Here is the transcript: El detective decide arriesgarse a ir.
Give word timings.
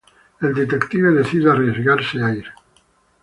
El 0.41 0.55
detective 0.55 1.11
decide 1.11 1.51
arriesgarse 1.51 2.19
a 2.23 2.33
ir. 2.33 2.47